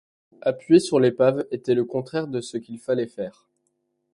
[0.41, 3.45] Appuyer sur l’épave était le contraire de ce qu’il fallait faire.